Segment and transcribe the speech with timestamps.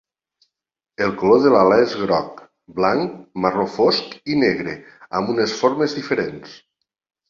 [1.07, 2.41] El color de l'ala és groc,
[2.81, 4.77] blanc, marró fosc i negre,
[5.23, 6.63] amb un formes diferents.